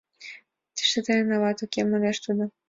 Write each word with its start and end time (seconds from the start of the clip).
—Тыште 0.75 0.99
тыйын 1.05 1.29
ават 1.37 1.59
уке,— 1.65 1.79
манеш 1.91 2.17
тудо. 2.25 2.43